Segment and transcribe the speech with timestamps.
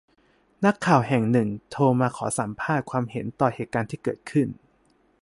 [0.65, 4.47] นักข่าวแห่งหนึ่งโทรมาขอสัมภาษณ์ความเห็นต่อเหตุการณ์ที่เกิดขึ้น